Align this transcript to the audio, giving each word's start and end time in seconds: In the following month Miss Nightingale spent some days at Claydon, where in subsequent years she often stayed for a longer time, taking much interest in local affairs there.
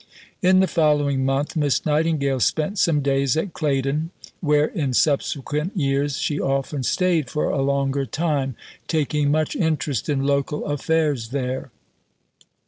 In 0.41 0.61
the 0.61 0.67
following 0.67 1.23
month 1.25 1.55
Miss 1.55 1.85
Nightingale 1.85 2.39
spent 2.39 2.79
some 2.79 3.01
days 3.01 3.37
at 3.37 3.53
Claydon, 3.53 4.09
where 4.39 4.65
in 4.65 4.95
subsequent 4.95 5.77
years 5.77 6.17
she 6.17 6.39
often 6.39 6.81
stayed 6.81 7.29
for 7.29 7.43
a 7.51 7.61
longer 7.61 8.07
time, 8.07 8.55
taking 8.87 9.29
much 9.29 9.55
interest 9.55 10.09
in 10.09 10.25
local 10.25 10.65
affairs 10.65 11.29
there. 11.29 11.69